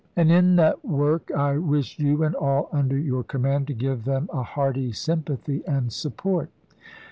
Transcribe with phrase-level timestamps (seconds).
[0.15, 4.31] And in that work I wish you and all under your command to give them
[4.33, 6.49] a hearty sympathy and support.